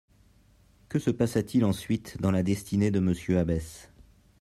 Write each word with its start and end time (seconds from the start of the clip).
Que 0.89 0.97
se 0.97 1.11
passa-t-il 1.11 1.63
ensuite 1.63 2.19
dans 2.19 2.31
la 2.31 2.41
destinée 2.41 2.89
de 2.89 2.97
M 2.97 3.37
Abbesse 3.37 3.91